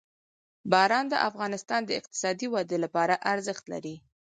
[0.71, 3.95] باران د افغانستان د اقتصادي ودې لپاره ارزښت لري.